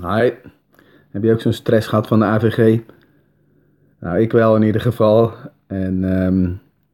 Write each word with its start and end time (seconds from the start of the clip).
Hi. 0.00 0.30
Heb 1.10 1.22
je 1.22 1.32
ook 1.32 1.40
zo'n 1.40 1.52
stress 1.52 1.86
gehad 1.86 2.06
van 2.06 2.18
de 2.18 2.24
AVG? 2.24 2.80
Nou, 3.98 4.18
ik 4.18 4.32
wel 4.32 4.56
in 4.56 4.62
ieder 4.62 4.80
geval. 4.80 5.32
En 5.66 6.04
ehm 6.04 6.50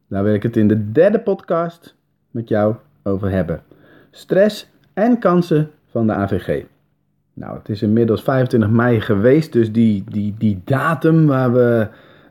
daar 0.07 0.23
wil 0.23 0.33
ik 0.33 0.43
het 0.43 0.57
in 0.57 0.67
de 0.67 0.91
derde 0.91 1.19
podcast 1.19 1.95
met 2.31 2.49
jou 2.49 2.75
over 3.03 3.29
hebben. 3.29 3.61
Stress 4.11 4.69
en 4.93 5.19
kansen 5.19 5.69
van 5.89 6.07
de 6.07 6.13
AVG. 6.13 6.63
Nou, 7.33 7.57
het 7.57 7.69
is 7.69 7.81
inmiddels 7.81 8.23
25 8.23 8.69
mei 8.69 9.01
geweest, 9.01 9.53
dus 9.53 9.71
die, 9.71 10.03
die, 10.09 10.35
die 10.37 10.61
datum 10.65 11.25
waar 11.25 11.53
we 11.53 11.87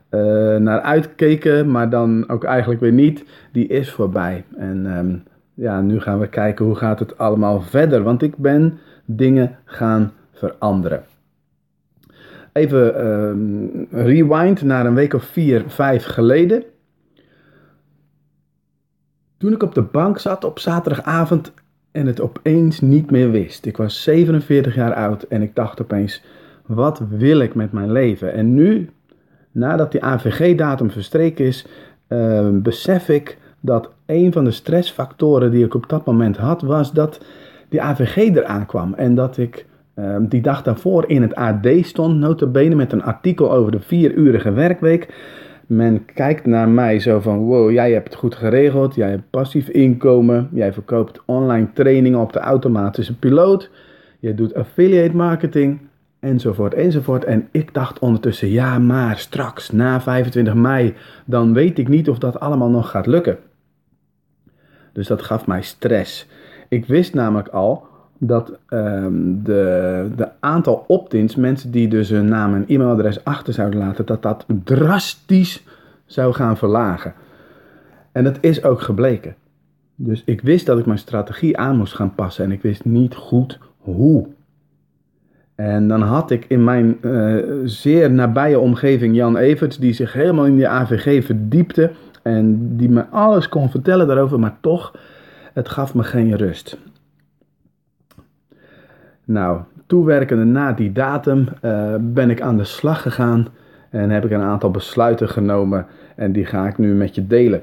eh, 0.09 0.19
naar 0.55 0.81
uitkeken, 0.81 1.71
maar 1.71 1.89
dan 1.89 2.29
ook 2.29 2.43
eigenlijk 2.43 2.81
weer 2.81 2.91
niet, 2.91 3.25
die 3.51 3.67
is 3.67 3.91
voorbij. 3.91 4.43
En 4.57 4.85
ehm, 4.85 5.15
ja, 5.53 5.81
nu 5.81 5.99
gaan 5.99 6.19
we 6.19 6.27
kijken 6.27 6.65
hoe 6.65 6.75
gaat 6.75 6.99
het 6.99 7.17
allemaal 7.17 7.61
verder, 7.61 8.03
want 8.03 8.21
ik 8.21 8.37
ben 8.37 8.79
dingen 9.05 9.57
gaan 9.65 10.11
veranderen. 10.35 11.03
Even 12.53 12.95
ehm, 12.95 14.05
rewind 14.05 14.61
naar 14.61 14.85
een 14.85 14.93
week 14.93 15.13
of 15.13 15.23
vier, 15.23 15.63
vijf 15.67 16.05
geleden. 16.05 16.63
Toen 19.37 19.53
ik 19.53 19.63
op 19.63 19.75
de 19.75 19.81
bank 19.81 20.19
zat 20.19 20.43
op 20.43 20.59
zaterdagavond 20.59 21.53
en 21.91 22.05
het 22.05 22.21
opeens 22.21 22.81
niet 22.81 23.11
meer 23.11 23.31
wist. 23.31 23.65
Ik 23.65 23.77
was 23.77 24.03
47 24.03 24.75
jaar 24.75 24.93
oud 24.93 25.23
en 25.23 25.41
ik 25.41 25.55
dacht 25.55 25.81
opeens: 25.81 26.23
wat 26.65 27.01
wil 27.09 27.39
ik 27.39 27.55
met 27.55 27.71
mijn 27.71 27.91
leven? 27.91 28.33
En 28.33 28.53
nu, 28.53 28.89
nadat 29.51 29.91
die 29.91 30.03
AVG-datum 30.03 30.91
verstreken 30.91 31.45
is, 31.45 31.67
uh, 32.09 32.49
besef 32.51 33.09
ik 33.09 33.37
dat 33.59 33.91
een 34.05 34.31
van 34.33 34.43
de 34.43 34.51
stressfactoren 34.51 35.51
die 35.51 35.65
ik 35.65 35.73
op 35.73 35.89
dat 35.89 36.05
moment 36.05 36.37
had, 36.37 36.61
was 36.61 36.91
dat 36.91 37.19
die 37.69 37.81
AVG 37.81 38.15
eraan 38.15 38.65
kwam. 38.65 38.93
En 38.93 39.15
dat 39.15 39.37
ik 39.37 39.65
uh, 39.95 40.15
die 40.19 40.41
dag 40.41 40.63
daarvoor 40.63 41.09
in 41.09 41.21
het 41.21 41.35
AD 41.35 41.67
stond, 41.81 42.17
notabene 42.19 42.75
met 42.75 42.91
een 42.91 43.03
artikel 43.03 43.51
over 43.51 43.71
de 43.71 43.79
vierurige 43.79 44.51
werkweek. 44.51 45.13
Men 45.67 46.05
kijkt 46.13 46.45
naar 46.45 46.69
mij 46.69 46.99
zo 46.99 47.19
van, 47.19 47.37
wow, 47.37 47.71
jij 47.71 47.91
hebt 47.91 48.07
het 48.07 48.15
goed 48.15 48.35
geregeld, 48.35 48.95
jij 48.95 49.09
hebt 49.09 49.29
passief 49.29 49.69
inkomen, 49.69 50.49
jij 50.53 50.73
verkoopt 50.73 51.21
online 51.25 51.67
trainingen 51.73 52.19
op 52.19 52.33
de 52.33 52.39
automatische 52.39 53.17
piloot, 53.17 53.69
je 54.19 54.35
doet 54.35 54.53
affiliate 54.53 55.15
marketing, 55.15 55.79
enzovoort, 56.19 56.73
enzovoort. 56.73 57.25
En 57.25 57.47
ik 57.51 57.73
dacht 57.73 57.99
ondertussen, 57.99 58.49
ja, 58.49 58.79
maar 58.79 59.17
straks, 59.17 59.71
na 59.71 60.01
25 60.01 60.53
mei, 60.53 60.93
dan 61.25 61.53
weet 61.53 61.79
ik 61.79 61.87
niet 61.87 62.09
of 62.09 62.17
dat 62.17 62.39
allemaal 62.39 62.69
nog 62.69 62.89
gaat 62.89 63.07
lukken. 63.07 63.37
Dus 64.93 65.07
dat 65.07 65.21
gaf 65.21 65.47
mij 65.47 65.61
stress. 65.61 66.27
Ik 66.69 66.85
wist 66.85 67.13
namelijk 67.13 67.47
al 67.47 67.87
dat 68.17 68.57
um, 68.69 69.43
de, 69.43 70.07
de 70.15 70.27
aantal 70.39 70.83
opt-ins, 70.87 71.35
mensen 71.35 71.71
die 71.71 71.87
dus 71.87 72.09
hun 72.09 72.27
naam 72.27 72.53
en 72.53 72.63
e-mailadres 72.67 73.23
achter 73.23 73.53
zouden 73.53 73.79
laten, 73.79 74.05
dat 74.05 74.21
dat 74.21 74.45
drastisch 74.63 75.63
zou 76.05 76.33
gaan 76.33 76.57
verlagen. 76.57 77.13
En 78.11 78.23
dat 78.23 78.37
is 78.41 78.63
ook 78.63 78.81
gebleken. 78.81 79.35
Dus 79.95 80.21
ik 80.25 80.41
wist 80.41 80.65
dat 80.65 80.79
ik 80.79 80.85
mijn 80.85 80.97
strategie 80.97 81.57
aan 81.57 81.77
moest 81.77 81.93
gaan 81.93 82.15
passen 82.15 82.45
en 82.45 82.51
ik 82.51 82.61
wist 82.61 82.85
niet 82.85 83.15
goed 83.15 83.59
hoe. 83.77 84.27
En 85.55 85.87
dan 85.87 86.01
had 86.01 86.31
ik 86.31 86.45
in 86.47 86.63
mijn 86.63 86.97
uh, 87.01 87.43
zeer 87.63 88.11
nabije 88.11 88.59
omgeving 88.59 89.15
Jan 89.15 89.37
Everts, 89.37 89.77
die 89.77 89.93
zich 89.93 90.13
helemaal 90.13 90.45
in 90.45 90.57
de 90.57 90.67
AVG 90.67 91.25
verdiepte 91.25 91.91
en 92.21 92.75
die 92.77 92.89
me 92.89 93.05
alles 93.09 93.49
kon 93.49 93.69
vertellen 93.69 94.07
daarover, 94.07 94.39
maar 94.39 94.57
toch, 94.61 94.95
het 95.53 95.69
gaf 95.69 95.93
me 95.93 96.03
geen 96.03 96.35
rust. 96.35 96.77
Nou, 99.25 99.59
toewerkende 99.87 100.43
na 100.43 100.73
die 100.73 100.91
datum 100.91 101.47
uh, 101.61 101.95
ben 101.99 102.29
ik 102.29 102.41
aan 102.41 102.57
de 102.57 102.63
slag 102.63 103.01
gegaan 103.01 103.47
en 103.89 104.09
heb 104.09 104.25
ik 104.25 104.31
een 104.31 104.41
aantal 104.41 104.71
besluiten 104.71 105.29
genomen 105.29 105.85
en 106.15 106.31
die 106.31 106.45
ga 106.45 106.67
ik 106.67 106.77
nu 106.77 106.93
met 106.93 107.15
je 107.15 107.27
delen. 107.27 107.61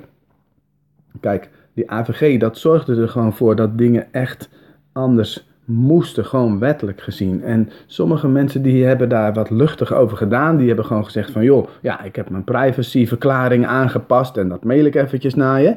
Kijk, 1.21 1.51
die 1.75 1.91
AVG, 1.91 2.39
dat 2.39 2.59
zorgde 2.59 3.01
er 3.01 3.09
gewoon 3.09 3.33
voor 3.33 3.57
dat 3.57 3.79
dingen 3.79 4.13
echt 4.13 4.49
anders 4.93 5.47
moesten, 5.65 6.25
gewoon 6.25 6.59
wettelijk 6.59 7.01
gezien. 7.01 7.43
En 7.43 7.71
sommige 7.87 8.29
mensen 8.29 8.63
die 8.63 8.85
hebben 8.85 9.09
daar 9.09 9.33
wat 9.33 9.51
luchtig 9.51 9.93
over 9.93 10.17
gedaan, 10.17 10.57
die 10.57 10.67
hebben 10.67 10.85
gewoon 10.85 11.05
gezegd 11.05 11.31
van 11.31 11.45
joh, 11.45 11.69
ja, 11.81 12.03
ik 12.03 12.17
heb 12.17 12.31
mijn 12.31 12.45
privacyverklaring 12.45 13.67
aangepast 13.67 14.37
en 14.37 14.49
dat 14.49 14.65
mail 14.65 14.85
ik 14.85 14.95
eventjes 14.95 15.35
naar 15.35 15.63
je. 15.63 15.77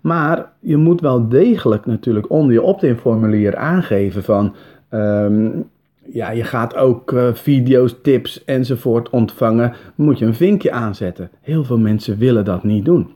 Maar 0.00 0.50
je 0.60 0.76
moet 0.76 1.00
wel 1.00 1.28
degelijk 1.28 1.86
natuurlijk 1.86 2.30
onder 2.30 2.52
je 2.52 2.62
opt-in 2.62 2.96
formulier 2.96 3.56
aangeven 3.56 4.22
van 4.22 4.54
Um, 4.94 5.70
ja, 6.12 6.30
je 6.30 6.44
gaat 6.44 6.76
ook 6.76 7.12
uh, 7.12 7.32
video's, 7.32 7.94
tips 8.02 8.44
enzovoort 8.44 9.10
ontvangen. 9.10 9.72
Moet 9.94 10.18
je 10.18 10.24
een 10.24 10.34
vinkje 10.34 10.72
aanzetten. 10.72 11.30
Heel 11.40 11.64
veel 11.64 11.78
mensen 11.78 12.18
willen 12.18 12.44
dat 12.44 12.64
niet 12.64 12.84
doen. 12.84 13.12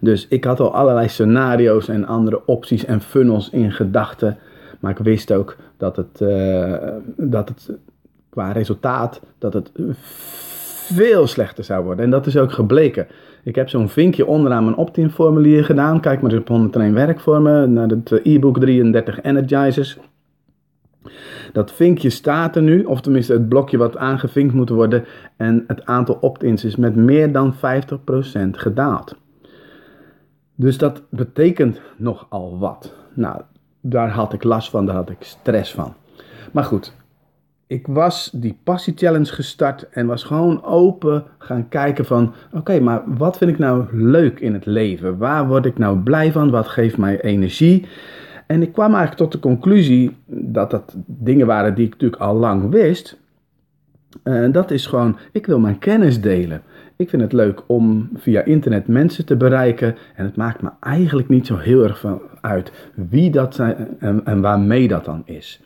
Dus 0.00 0.28
ik 0.28 0.44
had 0.44 0.60
al 0.60 0.74
allerlei 0.74 1.08
scenario's 1.08 1.88
en 1.88 2.06
andere 2.06 2.46
opties 2.46 2.84
en 2.84 3.00
funnels 3.00 3.50
in 3.50 3.72
gedachten. 3.72 4.38
Maar 4.80 4.90
ik 4.90 4.98
wist 4.98 5.32
ook 5.32 5.56
dat 5.76 5.96
het, 5.96 6.20
uh, 6.20 6.76
dat 7.16 7.48
het 7.48 7.70
qua 8.28 8.52
resultaat 8.52 9.20
dat 9.38 9.52
het 9.52 9.72
veel 10.92 11.26
slechter 11.26 11.64
zou 11.64 11.84
worden. 11.84 12.04
En 12.04 12.10
dat 12.10 12.26
is 12.26 12.36
ook 12.36 12.52
gebleken. 12.52 13.06
Ik 13.42 13.54
heb 13.54 13.68
zo'n 13.68 13.88
vinkje 13.88 14.26
onderaan 14.26 14.64
mijn 14.64 14.76
opt-in 14.76 15.10
formulier 15.10 15.64
gedaan. 15.64 16.00
Kijk 16.00 16.20
maar 16.20 16.36
op 16.36 16.48
101 16.48 16.94
werkvormen 16.94 17.72
naar 17.72 17.88
het 17.88 18.20
e-book 18.22 18.60
33 18.60 19.22
Energizers. 19.22 19.98
Dat 21.52 21.72
vinkje 21.72 22.10
staat 22.10 22.56
er 22.56 22.62
nu, 22.62 22.84
of 22.84 23.00
tenminste 23.00 23.32
het 23.32 23.48
blokje 23.48 23.78
wat 23.78 23.96
aangevinkt 23.96 24.54
moet 24.54 24.68
worden. 24.68 25.04
En 25.36 25.64
het 25.66 25.86
aantal 25.86 26.18
opt-ins 26.20 26.64
is 26.64 26.76
met 26.76 26.96
meer 26.96 27.32
dan 27.32 27.54
50% 27.54 27.58
gedaald. 28.50 29.16
Dus 30.54 30.78
dat 30.78 31.02
betekent 31.10 31.80
nogal 31.96 32.58
wat. 32.58 32.92
Nou, 33.14 33.40
daar 33.80 34.10
had 34.10 34.32
ik 34.32 34.44
last 34.44 34.70
van, 34.70 34.86
daar 34.86 34.94
had 34.94 35.10
ik 35.10 35.16
stress 35.20 35.74
van. 35.74 35.94
Maar 36.52 36.64
goed, 36.64 36.92
ik 37.66 37.86
was 37.86 38.30
die 38.34 38.58
passie 38.64 38.92
challenge 38.96 39.32
gestart 39.32 39.88
en 39.88 40.06
was 40.06 40.22
gewoon 40.22 40.64
open 40.64 41.24
gaan 41.38 41.68
kijken 41.68 42.04
van 42.04 42.34
oké, 42.52 42.80
maar 42.80 43.02
wat 43.06 43.38
vind 43.38 43.50
ik 43.50 43.58
nou 43.58 43.84
leuk 43.92 44.40
in 44.40 44.52
het 44.52 44.66
leven? 44.66 45.18
Waar 45.18 45.48
word 45.48 45.66
ik 45.66 45.78
nou 45.78 45.98
blij 45.98 46.32
van? 46.32 46.50
Wat 46.50 46.68
geeft 46.68 46.96
mij 46.96 47.20
energie? 47.20 47.86
En 48.48 48.62
ik 48.62 48.72
kwam 48.72 48.94
eigenlijk 48.94 49.16
tot 49.16 49.32
de 49.32 49.48
conclusie 49.48 50.16
dat 50.26 50.70
dat 50.70 50.96
dingen 51.06 51.46
waren 51.46 51.74
die 51.74 51.86
ik 51.86 51.90
natuurlijk 51.90 52.22
al 52.22 52.34
lang 52.34 52.70
wist. 52.70 53.18
En 54.22 54.52
dat 54.52 54.70
is 54.70 54.86
gewoon, 54.86 55.16
ik 55.32 55.46
wil 55.46 55.58
mijn 55.58 55.78
kennis 55.78 56.20
delen. 56.20 56.62
Ik 56.96 57.08
vind 57.08 57.22
het 57.22 57.32
leuk 57.32 57.62
om 57.66 58.08
via 58.14 58.44
internet 58.44 58.86
mensen 58.86 59.26
te 59.26 59.36
bereiken. 59.36 59.96
En 60.14 60.24
het 60.24 60.36
maakt 60.36 60.62
me 60.62 60.70
eigenlijk 60.80 61.28
niet 61.28 61.46
zo 61.46 61.56
heel 61.56 61.82
erg 61.82 61.98
van 61.98 62.20
uit 62.40 62.72
wie 62.94 63.30
dat 63.30 63.54
zijn 63.54 63.88
en, 63.98 64.24
en 64.24 64.40
waarmee 64.40 64.88
dat 64.88 65.04
dan 65.04 65.22
is. 65.24 65.60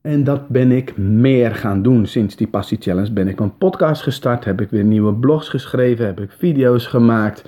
En 0.00 0.24
dat 0.24 0.48
ben 0.48 0.72
ik 0.72 0.96
meer 0.96 1.54
gaan 1.54 1.82
doen. 1.82 2.06
Sinds 2.06 2.36
die 2.36 2.48
Passie 2.48 2.78
Challenge 2.80 3.12
ben 3.12 3.28
ik 3.28 3.40
een 3.40 3.56
podcast 3.56 4.02
gestart, 4.02 4.44
heb 4.44 4.60
ik 4.60 4.70
weer 4.70 4.84
nieuwe 4.84 5.14
blogs 5.14 5.48
geschreven, 5.48 6.06
heb 6.06 6.20
ik 6.20 6.30
video's 6.30 6.86
gemaakt 6.86 7.44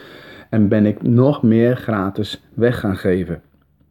en 0.48 0.68
ben 0.68 0.86
ik 0.86 1.02
nog 1.02 1.42
meer 1.42 1.76
gratis 1.76 2.42
weg 2.54 2.80
gaan 2.80 2.96
geven. 2.96 3.42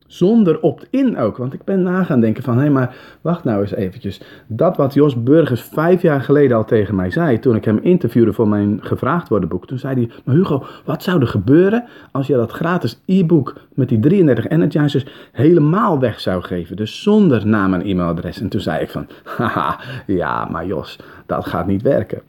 Zonder 0.07 0.59
opt-in 0.59 1.18
ook, 1.18 1.38
want 1.38 1.53
ik 1.53 1.63
ben 1.63 1.84
na 1.84 2.03
gaan 2.03 2.19
denken 2.19 2.44
van, 2.44 2.53
hé 2.53 2.59
hey, 2.59 2.69
maar 2.69 2.95
wacht 3.22 3.44
nou 3.44 3.62
eens 3.62 3.73
eventjes. 3.73 4.22
Dat 4.47 4.78
wat 4.78 4.94
Jos 4.94 5.23
Burgers 5.23 5.62
vijf 5.62 6.01
jaar 6.01 6.22
geleden 6.22 6.57
al 6.57 6.66
tegen 6.66 6.95
mij 6.95 7.09
zei, 7.12 7.40
toen 7.40 7.56
ik 7.56 7.66
hem 7.66 7.79
interviewde 7.81 8.34
voor 8.34 8.47
mijn 8.47 8.79
gevraagd 8.81 9.29
worden 9.29 9.50
boek. 9.50 9.68
Toen 9.68 9.79
zei 9.79 9.95
hij, 9.95 10.09
maar 10.23 10.35
Hugo, 10.35 10.66
wat 10.85 11.03
zou 11.03 11.22
er 11.22 11.28
gebeuren 11.28 11.84
als 12.12 12.28
je 12.28 12.34
dat 12.34 12.51
gratis 12.51 13.01
e-book 13.06 13.56
met 13.74 13.89
die 13.89 14.00
33 14.00 14.47
energizers 14.47 15.06
helemaal 15.31 16.00
weg 16.00 16.19
zou 16.19 16.44
geven? 16.44 16.75
Dus 16.75 17.03
zonder 17.03 17.48
naam 17.48 17.74
en 17.74 17.81
e-mailadres. 17.81 18.42
En 18.42 18.50
toen 18.50 18.62
zei 18.62 18.81
ik 18.81 18.89
van, 18.89 19.07
haha, 19.38 19.80
ja 20.06 20.45
maar 20.45 20.65
Jos, 20.65 21.00
dat 21.25 21.45
gaat 21.45 21.68
niet 21.68 21.81
werken. 21.81 22.21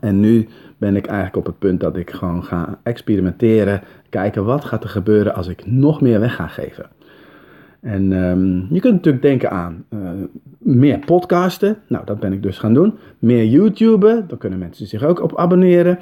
En 0.00 0.20
nu 0.20 0.48
ben 0.78 0.96
ik 0.96 1.06
eigenlijk 1.06 1.36
op 1.36 1.46
het 1.46 1.58
punt 1.58 1.80
dat 1.80 1.96
ik 1.96 2.10
gewoon 2.10 2.44
ga 2.44 2.78
experimenteren. 2.82 3.82
Kijken 4.08 4.44
wat 4.44 4.64
gaat 4.64 4.84
er 4.84 4.90
gebeuren 4.90 5.34
als 5.34 5.48
ik 5.48 5.66
nog 5.66 6.00
meer 6.00 6.20
weg 6.20 6.34
ga 6.34 6.46
geven. 6.46 6.88
En 7.80 8.12
um, 8.12 8.66
je 8.70 8.80
kunt 8.80 8.94
natuurlijk 8.94 9.22
denken 9.22 9.50
aan 9.50 9.84
uh, 9.90 10.10
meer 10.58 10.98
podcasten. 10.98 11.76
Nou, 11.86 12.04
dat 12.04 12.20
ben 12.20 12.32
ik 12.32 12.42
dus 12.42 12.58
gaan 12.58 12.74
doen. 12.74 12.94
Meer 13.18 13.44
YouTuben. 13.44 14.24
Dan 14.28 14.38
kunnen 14.38 14.58
mensen 14.58 14.86
zich 14.86 15.04
ook 15.04 15.22
op 15.22 15.36
abonneren. 15.36 15.98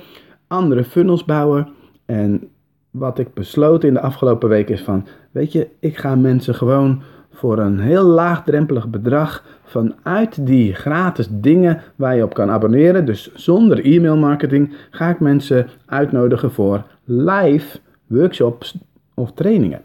Andere 0.46 0.84
funnels 0.84 1.24
bouwen. 1.24 1.68
En 2.06 2.48
wat 2.90 3.18
ik 3.18 3.34
besloten 3.34 3.88
in 3.88 3.94
de 3.94 4.00
afgelopen 4.00 4.48
week 4.48 4.68
is 4.68 4.82
van... 4.82 5.06
Weet 5.30 5.52
je, 5.52 5.68
ik 5.78 5.96
ga 5.96 6.14
mensen 6.14 6.54
gewoon 6.54 7.02
voor 7.32 7.58
een 7.58 7.78
heel 7.78 8.04
laagdrempelig 8.04 8.88
bedrag 8.88 9.44
vanuit 9.64 10.46
die 10.46 10.74
gratis 10.74 11.28
dingen 11.30 11.80
waar 11.96 12.16
je 12.16 12.22
op 12.22 12.34
kan 12.34 12.50
abonneren, 12.50 13.04
dus 13.04 13.34
zonder 13.34 13.84
e-mail 13.84 14.16
marketing, 14.16 14.76
ga 14.90 15.08
ik 15.08 15.20
mensen 15.20 15.68
uitnodigen 15.86 16.52
voor 16.52 16.82
live 17.04 17.78
workshops 18.06 18.78
of 19.14 19.32
trainingen. 19.32 19.80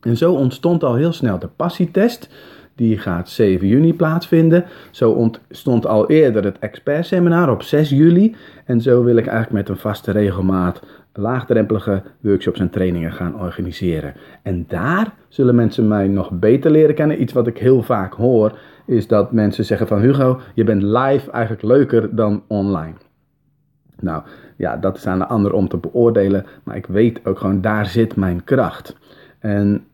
En 0.00 0.16
zo 0.16 0.32
ontstond 0.32 0.84
al 0.84 0.94
heel 0.94 1.12
snel 1.12 1.38
de 1.38 1.48
passietest. 1.56 2.28
die 2.74 2.98
gaat 2.98 3.28
7 3.28 3.68
juni 3.68 3.94
plaatsvinden. 3.94 4.64
Zo 4.90 5.10
ontstond 5.10 5.86
al 5.86 6.10
eerder 6.10 6.44
het 6.44 6.58
expertseminar 6.58 7.50
op 7.50 7.62
6 7.62 7.90
juli. 7.90 8.36
En 8.64 8.80
zo 8.80 9.04
wil 9.04 9.16
ik 9.16 9.26
eigenlijk 9.26 9.66
met 9.66 9.68
een 9.68 9.82
vaste 9.82 10.10
regelmaat 10.10 10.82
laagdrempelige 11.12 12.02
workshops 12.20 12.60
en 12.60 12.70
trainingen 12.70 13.12
gaan 13.12 13.40
organiseren. 13.40 14.14
En 14.42 14.64
daar 14.68 15.14
zullen 15.28 15.54
mensen 15.54 15.88
mij 15.88 16.08
nog 16.08 16.30
beter 16.30 16.70
leren 16.70 16.94
kennen. 16.94 17.22
Iets 17.22 17.32
wat 17.32 17.46
ik 17.46 17.58
heel 17.58 17.82
vaak 17.82 18.14
hoor, 18.14 18.58
is 18.86 19.06
dat 19.06 19.32
mensen 19.32 19.64
zeggen 19.64 19.86
van 19.86 20.00
Hugo, 20.00 20.40
je 20.54 20.64
bent 20.64 20.82
live 20.82 21.30
eigenlijk 21.30 21.62
leuker 21.62 22.16
dan 22.16 22.42
online. 22.46 22.94
Nou 24.00 24.22
ja, 24.56 24.76
dat 24.76 24.96
is 24.96 25.06
aan 25.06 25.18
de 25.18 25.26
ander 25.26 25.52
om 25.52 25.68
te 25.68 25.76
beoordelen, 25.76 26.46
maar 26.64 26.76
ik 26.76 26.86
weet 26.86 27.26
ook 27.26 27.38
gewoon, 27.38 27.60
daar 27.60 27.86
zit 27.86 28.16
mijn 28.16 28.44
kracht. 28.44 28.96
En 29.38 29.84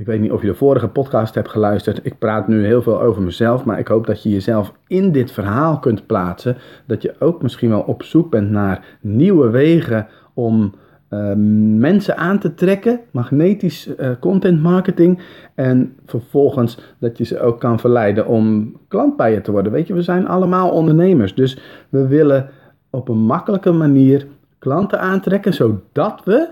ik 0.00 0.06
weet 0.06 0.20
niet 0.20 0.30
of 0.30 0.40
je 0.40 0.46
de 0.46 0.54
vorige 0.54 0.88
podcast 0.88 1.34
hebt 1.34 1.48
geluisterd. 1.48 2.00
Ik 2.02 2.18
praat 2.18 2.48
nu 2.48 2.64
heel 2.64 2.82
veel 2.82 3.00
over 3.00 3.22
mezelf, 3.22 3.64
maar 3.64 3.78
ik 3.78 3.88
hoop 3.88 4.06
dat 4.06 4.22
je 4.22 4.28
jezelf 4.28 4.72
in 4.86 5.12
dit 5.12 5.32
verhaal 5.32 5.78
kunt 5.78 6.06
plaatsen. 6.06 6.56
Dat 6.86 7.02
je 7.02 7.14
ook 7.18 7.42
misschien 7.42 7.70
wel 7.70 7.80
op 7.80 8.02
zoek 8.02 8.30
bent 8.30 8.50
naar 8.50 8.84
nieuwe 9.00 9.50
wegen 9.50 10.06
om 10.34 10.74
uh, 11.10 11.32
mensen 11.78 12.16
aan 12.16 12.38
te 12.38 12.54
trekken, 12.54 13.00
magnetisch 13.10 13.86
uh, 13.86 14.10
content 14.20 14.62
marketing. 14.62 15.22
En 15.54 15.96
vervolgens 16.06 16.78
dat 16.98 17.18
je 17.18 17.24
ze 17.24 17.40
ook 17.40 17.60
kan 17.60 17.78
verleiden 17.78 18.26
om 18.26 18.72
klant 18.88 19.16
bij 19.16 19.32
je 19.32 19.40
te 19.40 19.50
worden. 19.50 19.72
Weet 19.72 19.86
je, 19.86 19.94
we 19.94 20.02
zijn 20.02 20.26
allemaal 20.26 20.70
ondernemers. 20.70 21.34
Dus 21.34 21.58
we 21.88 22.06
willen 22.06 22.50
op 22.90 23.08
een 23.08 23.18
makkelijke 23.18 23.72
manier 23.72 24.26
klanten 24.58 25.00
aantrekken, 25.00 25.54
zodat 25.54 26.20
we 26.24 26.48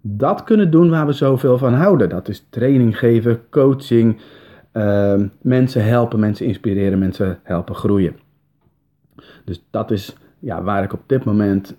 dat 0.00 0.44
kunnen 0.44 0.70
doen 0.70 0.90
waar 0.90 1.06
we 1.06 1.12
zoveel 1.12 1.58
van 1.58 1.74
houden. 1.74 2.08
Dat 2.08 2.28
is 2.28 2.46
training 2.50 2.98
geven, 2.98 3.40
coaching, 3.50 4.20
uh, 4.72 5.14
mensen 5.42 5.84
helpen, 5.84 6.20
mensen 6.20 6.46
inspireren, 6.46 6.98
mensen 6.98 7.38
helpen 7.42 7.74
groeien. 7.74 8.16
Dus 9.44 9.64
dat 9.70 9.90
is 9.90 10.16
ja, 10.38 10.62
waar 10.62 10.82
ik 10.82 10.92
op 10.92 11.02
dit 11.06 11.24
moment 11.24 11.76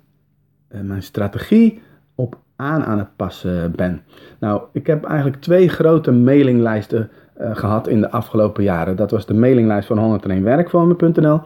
mijn 0.81 1.03
strategie 1.03 1.81
op 2.15 2.37
aan 2.55 2.83
aan 2.83 2.97
het 2.97 3.15
passen 3.15 3.71
ben. 3.75 4.01
Nou, 4.39 4.61
ik 4.71 4.87
heb 4.87 5.03
eigenlijk 5.03 5.41
twee 5.41 5.69
grote 5.69 6.11
mailinglijsten 6.11 7.09
uh, 7.41 7.55
gehad 7.55 7.87
in 7.87 8.01
de 8.01 8.11
afgelopen 8.11 8.63
jaren. 8.63 8.95
Dat 8.95 9.11
was 9.11 9.25
de 9.25 9.33
mailinglijst 9.33 9.87
van 9.87 10.21
101werkvormen.nl 10.21 11.41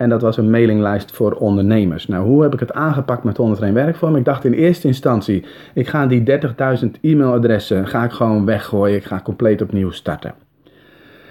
en 0.00 0.08
dat 0.08 0.22
was 0.22 0.36
een 0.36 0.50
mailinglijst 0.50 1.12
voor 1.12 1.32
ondernemers. 1.32 2.06
Nou, 2.06 2.24
hoe 2.24 2.42
heb 2.42 2.52
ik 2.54 2.60
het 2.60 2.72
aangepakt 2.72 3.24
met 3.24 3.36
101 3.36 3.74
werkvormen? 3.74 4.18
Ik 4.18 4.24
dacht 4.24 4.44
in 4.44 4.52
eerste 4.52 4.86
instantie, 4.86 5.44
ik 5.74 5.88
ga 5.88 6.06
die 6.06 6.40
30.000 6.84 6.90
e-mailadressen 7.00 7.86
ga 7.86 8.04
ik 8.04 8.10
gewoon 8.10 8.44
weggooien. 8.44 8.96
Ik 8.96 9.04
ga 9.04 9.20
compleet 9.20 9.62
opnieuw 9.62 9.90
starten. 9.90 10.34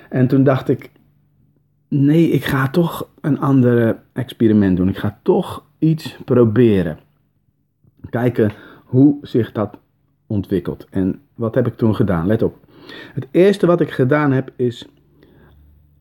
En 0.10 0.28
toen 0.28 0.44
dacht 0.44 0.70
ik, 0.70 0.92
nee, 1.88 2.30
ik 2.30 2.44
ga 2.44 2.70
toch 2.70 3.08
een 3.22 3.40
ander 3.40 3.98
experiment 4.14 4.78
doen. 4.78 4.90
Ik 4.90 4.98
ga 4.98 5.20
toch 5.24 5.64
iets 5.80 6.18
proberen. 6.26 6.98
Kijken 8.10 8.52
hoe 8.86 9.18
zich 9.22 9.52
dat 9.52 9.78
ontwikkelt. 10.28 10.88
En 10.90 11.22
wat 11.36 11.56
heb 11.56 11.68
ik 11.68 11.78
toen 11.78 11.96
gedaan? 11.96 12.28
Let 12.28 12.42
op. 12.42 12.56
Het 13.14 13.28
eerste 13.32 13.66
wat 13.66 13.82
ik 13.82 13.92
gedaan 13.92 14.32
heb 14.32 14.52
is 14.56 14.88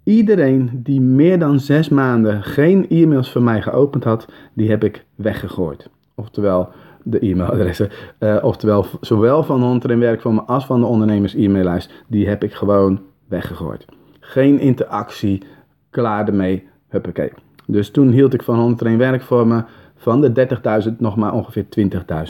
Iedereen 0.09 0.71
die 0.73 1.01
meer 1.01 1.39
dan 1.39 1.61
zes 1.61 1.89
maanden 1.89 2.43
geen 2.43 2.89
e-mails 2.89 3.33
van 3.33 3.45
mij 3.45 3.63
geopend 3.63 4.05
had, 4.05 4.29
die 4.53 4.71
heb 4.71 4.85
ik 4.85 5.05
weggegooid. 5.15 5.91
Oftewel 6.15 6.69
de 7.03 7.19
e-mailadressen. 7.19 7.89
Uh, 8.21 8.39
oftewel 8.43 8.87
zowel 9.01 9.43
van 9.43 9.63
Hunter 9.63 9.91
en 9.91 9.99
Werk 9.99 10.21
van 10.21 10.35
me 10.35 10.41
als 10.41 10.67
van 10.67 10.81
de 10.81 10.87
ondernemers 10.87 11.35
e-maillijst. 11.35 11.93
Die 12.07 12.29
heb 12.29 12.45
ik 12.45 12.53
gewoon 12.53 13.01
weggegooid. 13.27 13.85
Geen 14.21 14.59
interactie, 14.59 15.43
klaar 15.91 16.29
ermee, 16.29 16.69
huppakee. 16.89 17.33
Dus 17.67 17.91
toen 17.91 18.11
hield 18.11 18.35
ik 18.35 18.43
van 18.43 18.59
Hunter 18.59 18.87
en 18.87 18.99
Werk 18.99 19.23
voor 19.23 19.47
me 19.47 19.63
van 19.99 20.21
de 20.21 20.49
30.000 20.91 20.97
nog 20.99 21.17
maar 21.17 21.33
ongeveer 21.33 21.67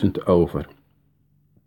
20.000 0.05 0.25
over. 0.25 0.67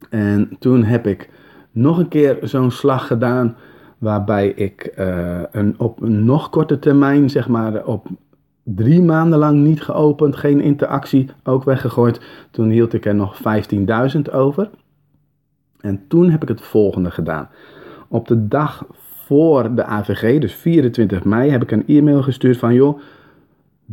En 0.09 0.49
toen 0.59 0.83
heb 0.83 1.07
ik 1.07 1.29
nog 1.71 1.97
een 1.97 2.07
keer 2.07 2.37
zo'n 2.41 2.71
slag 2.71 3.07
gedaan 3.07 3.55
waarbij 3.97 4.47
ik 4.47 4.93
uh, 4.97 5.41
een, 5.51 5.79
op 5.79 6.01
een 6.01 6.25
nog 6.25 6.49
korte 6.49 6.79
termijn, 6.79 7.29
zeg 7.29 7.47
maar 7.47 7.85
op 7.85 8.07
drie 8.63 9.01
maanden 9.01 9.39
lang 9.39 9.59
niet 9.59 9.81
geopend, 9.81 10.35
geen 10.35 10.61
interactie, 10.61 11.29
ook 11.43 11.63
weggegooid. 11.63 12.21
Toen 12.51 12.69
hield 12.69 12.93
ik 12.93 13.05
er 13.05 13.15
nog 13.15 13.37
15.000 14.15 14.21
over. 14.31 14.69
En 15.79 16.07
toen 16.07 16.29
heb 16.29 16.41
ik 16.41 16.47
het 16.47 16.61
volgende 16.61 17.11
gedaan. 17.11 17.49
Op 18.07 18.27
de 18.27 18.47
dag 18.47 18.85
voor 19.25 19.75
de 19.75 19.83
AVG, 19.83 20.39
dus 20.39 20.53
24 20.53 21.23
mei, 21.23 21.49
heb 21.49 21.61
ik 21.61 21.71
een 21.71 21.87
e-mail 21.87 22.23
gestuurd 22.23 22.57
van 22.57 22.73
joh, 22.73 22.99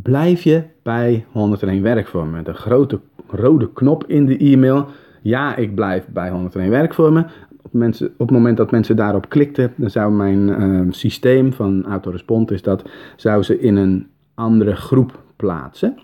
blijf 0.01 0.41
je 0.41 0.63
bij 0.83 1.25
101 1.31 1.81
werkvormen. 1.81 2.47
Een 2.47 2.55
grote 2.55 2.99
rode 3.27 3.73
knop 3.73 4.03
in 4.07 4.25
de 4.25 4.37
e-mail. 4.37 4.87
Ja, 5.21 5.55
ik 5.55 5.75
blijf 5.75 6.07
bij 6.07 6.29
101 6.29 6.69
werkvormen 6.69 7.29
op, 7.61 7.79
mensen, 7.79 8.07
op 8.07 8.19
het 8.27 8.31
moment 8.31 8.57
dat 8.57 8.71
mensen 8.71 8.95
daarop 8.95 9.29
klikten, 9.29 9.73
dan 9.75 9.89
zou 9.89 10.11
mijn 10.11 10.47
uh, 10.47 10.91
systeem 10.91 11.53
van 11.53 11.85
autorespond 11.85 12.51
is 12.51 12.61
dat, 12.61 12.89
zou 13.15 13.43
ze 13.43 13.59
in 13.59 13.75
een 13.75 14.07
andere 14.33 14.75
groep 14.75 15.23
plaatsen. 15.35 15.97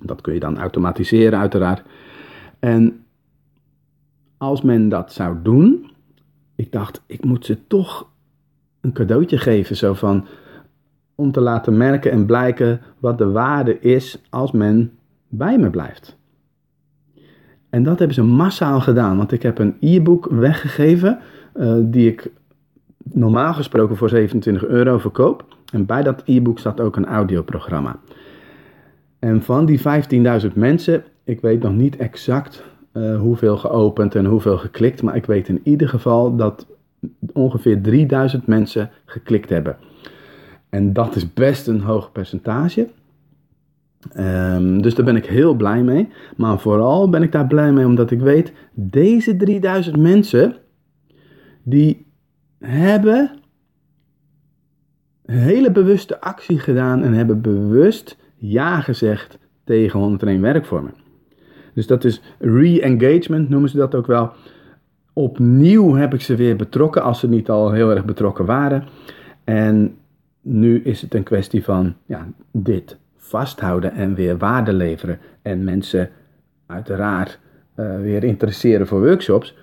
Dat 0.00 0.20
kun 0.20 0.34
je 0.34 0.40
dan 0.40 0.58
automatiseren 0.58 1.38
uiteraard. 1.38 1.82
En 2.58 3.04
als 4.36 4.62
men 4.62 4.88
dat 4.88 5.12
zou 5.12 5.36
doen, 5.42 5.90
ik 6.56 6.72
dacht, 6.72 7.02
ik 7.06 7.24
moet 7.24 7.44
ze 7.44 7.66
toch 7.66 8.08
een 8.80 8.92
cadeautje 8.92 9.38
geven, 9.38 9.76
zo 9.76 9.94
van 9.94 10.26
om 11.14 11.32
te 11.32 11.40
laten 11.40 11.76
merken 11.76 12.10
en 12.10 12.26
blijken 12.26 12.80
wat 12.98 13.18
de 13.18 13.30
waarde 13.30 13.80
is 13.80 14.22
als 14.30 14.52
men 14.52 14.92
bij 15.28 15.58
me 15.58 15.70
blijft. 15.70 16.16
En 17.70 17.82
dat 17.82 17.98
hebben 17.98 18.16
ze 18.16 18.22
massaal 18.22 18.80
gedaan, 18.80 19.16
want 19.16 19.32
ik 19.32 19.42
heb 19.42 19.58
een 19.58 19.76
e-book 19.80 20.28
weggegeven 20.30 21.18
uh, 21.54 21.74
die 21.80 22.08
ik 22.10 22.30
normaal 23.12 23.54
gesproken 23.54 23.96
voor 23.96 24.08
27 24.08 24.66
euro 24.66 24.98
verkoop. 24.98 25.44
En 25.72 25.86
bij 25.86 26.02
dat 26.02 26.22
e-book 26.24 26.58
staat 26.58 26.80
ook 26.80 26.96
een 26.96 27.06
audioprogramma. 27.06 27.98
En 29.18 29.42
van 29.42 29.66
die 29.66 29.80
15.000 30.42 30.52
mensen, 30.54 31.04
ik 31.24 31.40
weet 31.40 31.62
nog 31.62 31.72
niet 31.72 31.96
exact 31.96 32.64
uh, 32.92 33.20
hoeveel 33.20 33.56
geopend 33.56 34.14
en 34.14 34.24
hoeveel 34.24 34.58
geklikt, 34.58 35.02
maar 35.02 35.16
ik 35.16 35.26
weet 35.26 35.48
in 35.48 35.60
ieder 35.62 35.88
geval 35.88 36.36
dat 36.36 36.66
ongeveer 37.32 37.82
3000 37.82 38.46
mensen 38.46 38.90
geklikt 39.04 39.50
hebben. 39.50 39.76
En 40.74 40.92
dat 40.92 41.16
is 41.16 41.32
best 41.34 41.66
een 41.66 41.80
hoog 41.80 42.12
percentage. 42.12 42.88
Um, 44.18 44.82
dus 44.82 44.94
daar 44.94 45.04
ben 45.04 45.16
ik 45.16 45.26
heel 45.26 45.54
blij 45.54 45.82
mee. 45.82 46.08
Maar 46.36 46.58
vooral 46.58 47.08
ben 47.08 47.22
ik 47.22 47.32
daar 47.32 47.46
blij 47.46 47.72
mee 47.72 47.86
omdat 47.86 48.10
ik 48.10 48.20
weet, 48.20 48.52
deze 48.72 49.36
3000 49.36 49.96
mensen, 49.96 50.56
die 51.62 52.06
hebben 52.58 53.30
hele 55.24 55.70
bewuste 55.70 56.20
actie 56.20 56.58
gedaan 56.58 57.02
en 57.02 57.12
hebben 57.12 57.40
bewust 57.40 58.16
ja 58.36 58.80
gezegd 58.80 59.38
tegen 59.64 60.00
101 60.00 60.40
werkvormen. 60.40 60.94
Dus 61.74 61.86
dat 61.86 62.04
is 62.04 62.22
re-engagement, 62.38 63.48
noemen 63.48 63.70
ze 63.70 63.76
dat 63.76 63.94
ook 63.94 64.06
wel. 64.06 64.32
Opnieuw 65.12 65.94
heb 65.94 66.14
ik 66.14 66.20
ze 66.20 66.36
weer 66.36 66.56
betrokken, 66.56 67.02
als 67.02 67.20
ze 67.20 67.28
niet 67.28 67.50
al 67.50 67.72
heel 67.72 67.90
erg 67.90 68.04
betrokken 68.04 68.44
waren. 68.44 68.84
En 69.44 69.96
nu 70.44 70.82
is 70.82 71.00
het 71.00 71.14
een 71.14 71.22
kwestie 71.22 71.64
van 71.64 71.94
ja, 72.06 72.28
dit 72.50 72.98
vasthouden 73.16 73.92
en 73.92 74.14
weer 74.14 74.38
waarde 74.38 74.72
leveren. 74.72 75.18
En 75.42 75.64
mensen 75.64 76.10
uiteraard 76.66 77.38
uh, 77.76 78.00
weer 78.00 78.24
interesseren 78.24 78.86
voor 78.86 79.00
workshops. 79.00 79.56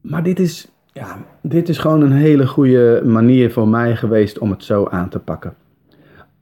Maar 0.00 0.22
dit 0.22 0.38
is, 0.38 0.68
ja, 0.92 1.24
dit 1.42 1.68
is 1.68 1.78
gewoon 1.78 2.00
een 2.00 2.12
hele 2.12 2.46
goede 2.46 3.02
manier 3.04 3.52
voor 3.52 3.68
mij 3.68 3.96
geweest 3.96 4.38
om 4.38 4.50
het 4.50 4.64
zo 4.64 4.86
aan 4.86 5.08
te 5.08 5.18
pakken 5.18 5.54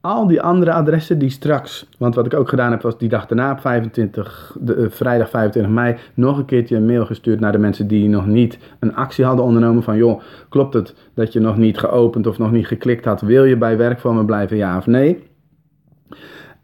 al 0.05 0.27
die 0.27 0.43
andere 0.43 0.73
adressen 0.73 1.19
die 1.19 1.31
straks, 1.31 1.89
want 1.99 2.15
wat 2.15 2.27
ik 2.27 2.35
ook 2.35 2.49
gedaan 2.49 2.71
heb 2.71 2.83
was 2.83 2.99
die 2.99 3.09
dag 3.09 3.27
daarna 3.27 3.53
op 3.53 3.61
25, 3.61 4.57
de, 4.61 4.77
uh, 4.77 4.91
vrijdag 4.91 5.31
25 5.31 5.73
mei 5.73 5.97
nog 6.15 6.39
een 6.39 6.45
keertje 6.45 6.77
een 6.77 6.87
mail 6.87 7.07
gestuurd 7.07 7.41
naar 7.41 7.53
de 7.53 7.59
mensen 7.59 7.87
die 7.87 8.09
nog 8.09 8.27
niet 8.27 8.59
een 8.79 8.95
actie 8.95 9.25
hadden 9.25 9.45
ondernomen 9.45 9.83
van 9.83 9.97
joh, 9.97 10.21
klopt 10.49 10.75
het 10.75 10.95
dat 11.15 11.33
je 11.33 11.41
nog 11.41 11.57
niet 11.57 11.79
geopend 11.79 12.27
of 12.27 12.39
nog 12.39 12.51
niet 12.51 12.67
geklikt 12.67 13.05
had, 13.05 13.21
wil 13.21 13.45
je 13.45 13.57
bij 13.57 13.77
werk 13.77 14.01
van 14.01 14.17
me 14.17 14.25
blijven 14.25 14.57
ja 14.57 14.77
of 14.77 14.87
nee? 14.87 15.23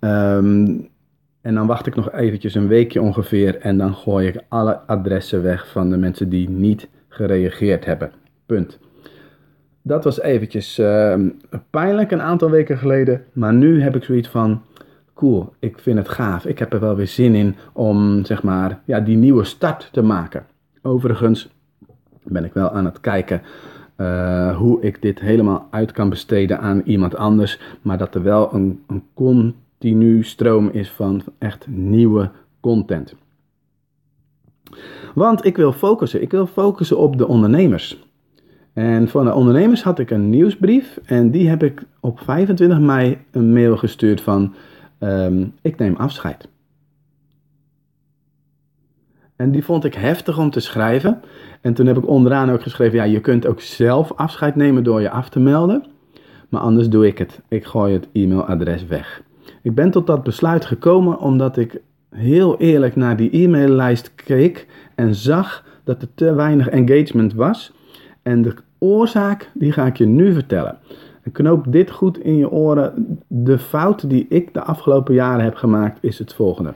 Um, 0.00 0.88
en 1.40 1.54
dan 1.54 1.66
wacht 1.66 1.87
ik 1.87 1.94
nog 1.94 2.12
eventjes 2.12 2.54
een 2.54 2.68
weekje 2.68 3.02
ongeveer 3.02 3.59
en 3.59 3.78
dan 3.78 3.94
gooi 3.94 4.28
ik 4.28 4.42
alle 4.49 4.80
adressen 4.87 5.42
weg 5.42 5.68
van 5.68 5.90
de 5.90 5.97
mensen 5.97 6.28
die 6.28 6.50
niet 6.50 6.88
gereageerd 7.09 7.85
hebben. 7.85 8.12
Punt. 8.47 8.78
Dat 9.82 10.04
was 10.04 10.20
eventjes 10.20 10.78
uh, 10.78 11.14
pijnlijk 11.70 12.10
een 12.10 12.22
aantal 12.22 12.50
weken 12.50 12.78
geleden. 12.78 13.25
Maar 13.32 13.54
nu 13.54 13.82
heb 13.82 13.96
ik 13.96 14.04
zoiets 14.04 14.28
van, 14.28 14.62
cool, 15.14 15.52
ik 15.58 15.78
vind 15.78 15.99
het 15.99 16.08
gaaf. 16.08 16.46
Ik 16.46 16.58
heb 16.58 16.72
er 16.72 16.80
wel 16.80 16.96
weer 16.96 17.06
zin 17.06 17.34
in 17.34 17.56
om, 17.72 18.25
zeg 18.25 18.42
maar, 18.42 18.80
ja, 18.84 19.00
die 19.00 19.16
nieuwe 19.16 19.44
start 19.44 19.88
te 19.92 20.02
maken. 20.02 20.46
Overigens 20.82 21.50
ben 22.22 22.44
ik 22.44 22.52
wel 22.52 22.70
aan 22.70 22.84
het 22.84 23.00
kijken 23.00 23.42
eh, 23.96 24.56
hoe 24.56 24.80
ik 24.80 25.02
dit 25.02 25.20
helemaal 25.20 25.66
uit 25.70 25.92
kan 25.92 26.08
besteden 26.08 26.60
aan 26.60 26.82
iemand 26.84 27.16
anders, 27.16 27.60
maar 27.82 27.99
dat 27.99 28.14
er 28.14 28.22
wel 28.22 28.54
een, 28.54 28.82
een 28.87 29.02
continu 29.14 30.22
stroom 30.22 30.68
is 30.68 30.90
van 30.90 31.22
echt 31.38 31.66
nieuwe 31.68 32.30
content. 32.60 33.14
Want 35.14 35.44
ik 35.44 35.56
wil 35.56 35.72
focussen. 35.72 36.22
Ik 36.22 36.30
wil 36.30 36.46
focussen 36.46 36.99
op 36.99 37.18
de 37.18 37.26
ondernemers. 37.26 38.10
En 38.80 39.08
van 39.08 39.25
de 39.25 39.34
ondernemers 39.34 39.82
had 39.82 39.99
ik 39.99 40.10
een 40.10 40.30
nieuwsbrief 40.30 41.00
en 41.04 41.30
die 41.30 41.49
heb 41.49 41.62
ik 41.62 41.82
op 42.00 42.20
25 42.20 42.78
mei 42.80 43.18
een 43.30 43.52
mail 43.52 43.76
gestuurd 43.76 44.20
van 44.20 44.54
ehm, 44.99 45.46
ik 45.62 45.78
neem 45.78 45.96
afscheid. 45.96 46.49
En 49.37 49.50
die 49.50 49.64
vond 49.64 49.84
ik 49.84 49.94
heftig 49.94 50.38
om 50.38 50.50
te 50.50 50.60
schrijven. 50.60 51.20
En 51.60 51.75
toen 51.75 51.87
heb 51.87 51.96
ik 51.96 52.08
onderaan 52.08 52.50
ook 52.50 52.62
geschreven, 52.62 52.99
ja, 52.99 53.04
je 53.04 53.20
kunt 53.20 53.46
ook 53.46 53.60
zelf 53.60 54.12
afscheid 54.12 54.56
nemen 54.56 54.84
door 54.84 55.00
je 55.00 55.10
af 55.10 55.28
te 55.28 55.40
melden. 55.40 55.84
Maar 56.49 56.60
anders 56.60 56.88
doe 56.88 57.06
ik 57.06 57.18
het. 57.18 57.40
Ik 57.49 57.64
gooi 57.64 57.92
het 57.92 58.08
e-mailadres 58.12 58.87
weg. 58.87 59.22
Ik 59.62 59.75
ben 59.75 59.90
tot 59.90 60.06
dat 60.06 60.22
besluit 60.22 60.64
gekomen 60.64 61.18
omdat 61.18 61.56
ik 61.56 61.80
heel 62.10 62.58
eerlijk 62.58 62.96
naar 62.96 63.16
die 63.16 63.30
e-maillijst 63.30 64.14
keek 64.14 64.66
en 64.94 65.14
zag 65.14 65.64
dat 65.84 66.02
er 66.02 66.08
te 66.14 66.34
weinig 66.34 66.68
engagement 66.68 67.34
was. 67.34 67.72
En 68.22 68.42
de 68.42 68.54
oorzaak, 68.80 69.50
die 69.54 69.72
ga 69.72 69.87
ik 69.87 69.96
je 69.96 70.06
nu 70.06 70.32
vertellen. 70.32 70.78
En 71.22 71.32
knoop 71.32 71.64
dit 71.68 71.90
goed 71.90 72.18
in 72.18 72.37
je 72.37 72.50
oren. 72.50 73.18
De 73.26 73.58
fout 73.58 74.10
die 74.10 74.26
ik 74.28 74.54
de 74.54 74.62
afgelopen 74.62 75.14
jaren 75.14 75.44
heb 75.44 75.54
gemaakt 75.54 75.99
is 76.00 76.18
het 76.18 76.34
volgende. 76.34 76.72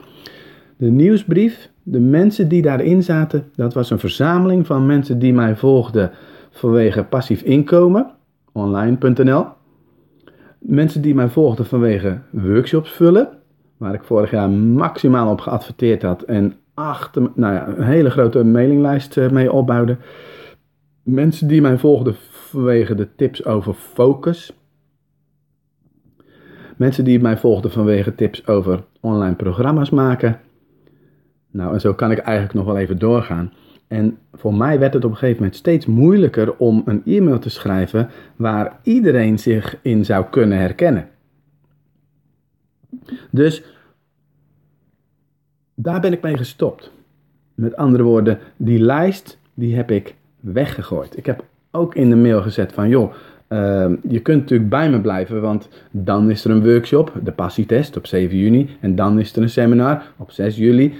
De 0.77 0.89
nieuwsbrief, 0.89 1.69
de 1.83 1.99
mensen 1.99 2.47
die 2.47 2.61
daarin 2.61 3.03
zaten, 3.03 3.43
dat 3.55 3.73
was 3.73 3.89
een 3.89 3.99
verzameling 3.99 4.65
van 4.65 4.85
mensen 4.85 5.19
die 5.19 5.33
mij 5.33 5.55
volgden 5.55 6.11
vanwege 6.51 7.03
passief 7.03 7.41
inkomen, 7.41 8.11
online.nl. 8.51 9.45
Mensen 10.59 11.01
die 11.01 11.15
mij 11.15 11.27
volgden 11.27 11.65
vanwege 11.65 12.19
workshops 12.29 12.91
vullen, 12.91 13.29
waar 13.77 13.93
ik 13.93 14.03
vorig 14.03 14.31
jaar 14.31 14.49
maximaal 14.49 15.31
op 15.31 15.39
geadverteerd 15.39 16.01
had 16.01 16.21
en 16.21 16.53
achter, 16.73 17.31
nou 17.35 17.53
ja, 17.53 17.67
een 17.67 17.83
hele 17.83 18.09
grote 18.09 18.43
mailinglijst 18.43 19.17
eh, 19.17 19.29
mee 19.29 19.51
opbouwde. 19.51 19.97
Mensen 21.05 21.47
die 21.47 21.61
mij 21.61 21.77
volgden 21.77 22.15
vanwege 22.29 22.95
de 22.95 23.15
tips 23.15 23.45
over 23.45 23.73
focus. 23.73 24.53
Mensen 26.77 27.03
die 27.03 27.19
mij 27.19 27.37
volgden 27.37 27.71
vanwege 27.71 28.15
tips 28.15 28.47
over 28.47 28.83
online 28.99 29.35
programma's 29.35 29.89
maken. 29.89 30.39
Nou, 31.51 31.73
en 31.73 31.81
zo 31.81 31.93
kan 31.93 32.11
ik 32.11 32.17
eigenlijk 32.17 32.53
nog 32.53 32.65
wel 32.65 32.77
even 32.77 32.99
doorgaan. 32.99 33.53
En 33.87 34.17
voor 34.33 34.53
mij 34.53 34.79
werd 34.79 34.93
het 34.93 35.05
op 35.05 35.11
een 35.11 35.17
gegeven 35.17 35.41
moment 35.41 35.55
steeds 35.55 35.85
moeilijker 35.85 36.57
om 36.57 36.81
een 36.85 37.01
e-mail 37.05 37.39
te 37.39 37.49
schrijven 37.49 38.09
waar 38.35 38.79
iedereen 38.83 39.39
zich 39.39 39.77
in 39.81 40.05
zou 40.05 40.25
kunnen 40.29 40.57
herkennen. 40.57 41.09
Dus 43.31 43.63
daar 45.75 46.01
ben 46.01 46.13
ik 46.13 46.21
mee 46.21 46.37
gestopt. 46.37 46.91
Met 47.55 47.75
andere 47.75 48.03
woorden, 48.03 48.39
die 48.57 48.79
lijst 48.79 49.39
die 49.53 49.75
heb 49.75 49.91
ik 49.91 50.15
weggegooid. 50.53 51.17
Ik 51.17 51.25
heb 51.25 51.43
ook 51.71 51.95
in 51.95 52.09
de 52.09 52.15
mail 52.15 52.41
gezet 52.41 52.73
van 52.73 52.89
joh, 52.89 53.13
ehm, 53.47 53.95
je 54.07 54.19
kunt 54.19 54.41
natuurlijk 54.41 54.69
bij 54.69 54.89
me 54.89 55.01
blijven, 55.01 55.41
want 55.41 55.69
dan 55.91 56.29
is 56.29 56.45
er 56.45 56.51
een 56.51 56.63
workshop, 56.63 57.11
de 57.23 57.31
passietest 57.31 57.97
op 57.97 58.07
7 58.07 58.37
juni, 58.37 58.69
en 58.79 58.95
dan 58.95 59.19
is 59.19 59.35
er 59.35 59.41
een 59.41 59.49
seminar 59.49 60.03
op 60.17 60.31
6 60.31 60.57
juli. 60.57 60.93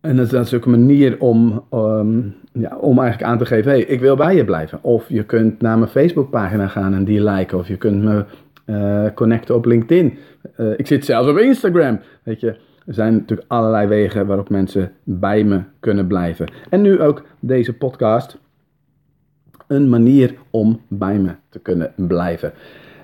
En 0.00 0.16
dat, 0.16 0.32
is 0.32 0.54
ook 0.54 0.64
een 0.64 0.70
manier 0.70 1.16
om, 1.18 1.64
um, 1.74 2.34
ja, 2.52 2.76
om 2.76 2.98
eigenlijk 2.98 3.30
aan 3.30 3.38
te 3.38 3.46
geven, 3.46 3.70
hey, 3.70 3.80
ik 3.80 4.00
wil 4.00 4.16
bij 4.16 4.36
je 4.36 4.44
blijven. 4.44 4.78
Of 4.82 5.08
je 5.08 5.24
kunt 5.24 5.60
naar 5.60 5.78
mijn 5.78 5.90
Facebookpagina 5.90 6.68
gaan 6.68 6.94
en 6.94 7.04
die 7.04 7.24
liken, 7.24 7.58
of 7.58 7.68
je 7.68 7.76
kunt 7.76 8.02
me 8.02 8.24
uh, 8.66 9.06
connecten 9.14 9.54
op 9.54 9.64
LinkedIn. 9.64 10.18
Uh, 10.56 10.72
ik 10.76 10.86
zit 10.86 11.04
zelfs 11.04 11.28
op 11.28 11.38
Instagram, 11.38 12.00
weet 12.22 12.40
je. 12.40 12.56
Er 12.86 12.94
zijn 12.94 13.12
natuurlijk 13.12 13.48
allerlei 13.48 13.86
wegen 13.86 14.26
waarop 14.26 14.48
mensen 14.48 14.92
bij 15.04 15.44
me 15.44 15.62
kunnen 15.80 16.06
blijven. 16.06 16.46
En 16.68 16.80
nu 16.80 17.00
ook 17.00 17.22
deze 17.40 17.72
podcast. 17.72 18.38
Een 19.66 19.88
manier 19.88 20.34
om 20.50 20.80
bij 20.88 21.18
me 21.18 21.34
te 21.48 21.58
kunnen 21.58 21.92
blijven. 21.96 22.52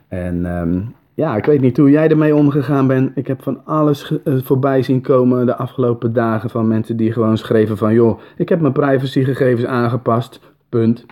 En 0.08 0.44
um, 0.44 0.94
ja, 1.14 1.36
ik 1.36 1.44
weet 1.44 1.60
niet 1.60 1.76
hoe 1.76 1.90
jij 1.90 2.08
ermee 2.08 2.34
omgegaan 2.34 2.86
bent. 2.86 3.16
Ik 3.16 3.26
heb 3.26 3.42
van 3.42 3.64
alles 3.64 4.12
uh, 4.24 4.34
voorbij 4.42 4.82
zien 4.82 5.00
komen 5.00 5.46
de 5.46 5.56
afgelopen 5.56 6.12
dagen 6.12 6.50
van 6.50 6.68
mensen 6.68 6.96
die 6.96 7.12
gewoon 7.12 7.38
schreven 7.38 7.76
van... 7.76 7.94
joh, 7.94 8.20
ik 8.36 8.48
heb 8.48 8.60
mijn 8.60 8.72
privacygegevens 8.72 9.66
aangepast, 9.66 10.40
punt. 10.68 11.06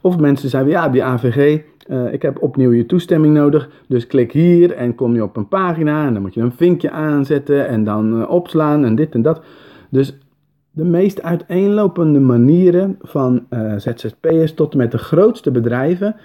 Of 0.00 0.18
mensen 0.18 0.48
zeiden, 0.48 0.72
ja, 0.72 0.88
die 0.88 1.04
AVG, 1.04 1.60
uh, 1.88 2.12
ik 2.12 2.22
heb 2.22 2.42
opnieuw 2.42 2.72
je 2.72 2.86
toestemming 2.86 3.34
nodig. 3.34 3.68
Dus 3.88 4.06
klik 4.06 4.32
hier 4.32 4.72
en 4.72 4.94
kom 4.94 5.14
je 5.14 5.22
op 5.22 5.36
een 5.36 5.48
pagina 5.48 6.06
en 6.06 6.12
dan 6.12 6.22
moet 6.22 6.34
je 6.34 6.40
een 6.40 6.52
vinkje 6.52 6.90
aanzetten 6.90 7.68
en 7.68 7.84
dan 7.84 8.18
uh, 8.18 8.30
opslaan 8.30 8.84
en 8.84 8.94
dit 8.94 9.14
en 9.14 9.22
dat. 9.22 9.42
Dus 9.90 10.18
de 10.70 10.84
meest 10.84 11.22
uiteenlopende 11.22 12.20
manieren 12.20 12.98
van 13.00 13.46
uh, 13.50 13.74
ZZP'ers 13.76 14.54
tot 14.54 14.72
en 14.72 14.78
met 14.78 14.90
de 14.90 14.98
grootste 14.98 15.50
bedrijven. 15.50 16.16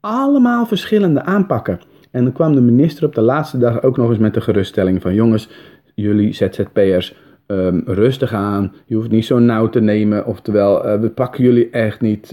Allemaal 0.00 0.66
verschillende 0.66 1.22
aanpakken. 1.22 1.80
En 2.10 2.24
dan 2.24 2.32
kwam 2.32 2.54
de 2.54 2.60
minister 2.60 3.04
op 3.04 3.14
de 3.14 3.20
laatste 3.20 3.58
dag 3.58 3.82
ook 3.82 3.96
nog 3.96 4.08
eens 4.08 4.18
met 4.18 4.34
de 4.34 4.40
geruststelling 4.40 5.02
van 5.02 5.14
jongens, 5.14 5.50
jullie 5.94 6.32
ZZP'ers, 6.32 7.16
um, 7.46 7.82
rustig 7.86 8.32
aan. 8.32 8.72
Je 8.86 8.94
hoeft 8.94 9.10
niet 9.10 9.24
zo 9.24 9.38
nauw 9.38 9.68
te 9.68 9.80
nemen. 9.80 10.26
Oftewel, 10.26 11.00
we 11.00 11.10
pakken 11.10 11.44
jullie 11.44 11.70
echt 11.70 12.00
niet. 12.00 12.32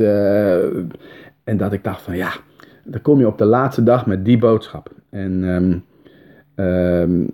En 1.46 1.58
dat 1.58 1.74
ik 1.74 1.84
dacht 1.84 2.02
van 2.02 2.16
ja, 2.16 2.32
dan 2.86 3.02
kom 3.02 3.20
je 3.20 3.28
op 3.28 3.38
de 3.38 3.46
laatste 3.46 3.84
dag 3.84 4.06
met 4.06 4.26
die 4.26 4.38
boodschap. 4.38 4.90
En 5.10 5.44
um, 5.44 5.84
um, 6.66 7.30